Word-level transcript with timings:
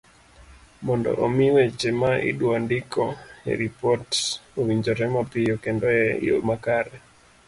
mondo 0.85 1.09
omi 1.25 1.45
weche 1.55 1.89
ma 2.01 2.11
idwa 2.29 2.55
ndiko 2.65 3.05
e 3.51 3.53
ripot 3.59 4.05
owinjore 4.59 5.05
mapiyo 5.15 5.55
kendo 5.63 5.85
e 6.01 6.03
yo 6.27 6.35
makare 6.49 6.95